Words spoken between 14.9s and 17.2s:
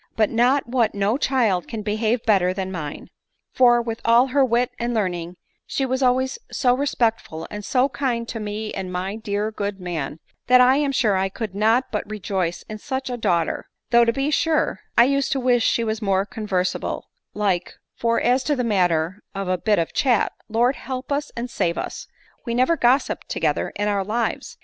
I used to wish she was more conversable